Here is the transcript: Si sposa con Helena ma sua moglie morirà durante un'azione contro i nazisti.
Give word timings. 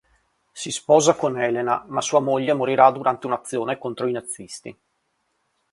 Si 0.51 0.71
sposa 0.71 1.13
con 1.13 1.37
Helena 1.39 1.85
ma 1.89 2.01
sua 2.01 2.19
moglie 2.21 2.53
morirà 2.55 2.89
durante 2.89 3.27
un'azione 3.27 3.77
contro 3.77 4.07
i 4.07 4.11
nazisti. 4.11 4.75